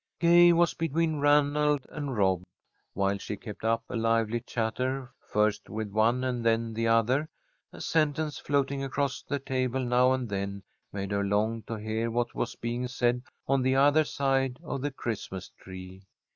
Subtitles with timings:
[0.19, 2.41] Gay was between Ranald and Rob.
[2.93, 7.29] While she kept up a lively chatter, first with one and then the other,
[7.71, 12.33] a sentence floating across the table now and then made her long to hear what
[12.33, 16.01] was being said on the other side of the Christmas tree.